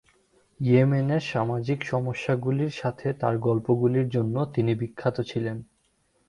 ইয়েমেনের 0.59 1.19
সামাজিক 1.23 1.79
সমস্যাগুলির 1.85 2.69
সাথে 2.71 3.07
তার 3.13 3.35
গল্পগুলির 3.37 4.07
জন্য 4.09 4.35
তিনি 4.45 4.71
বিখ্যাত 4.75 5.17
ছিলেন। 5.21 5.57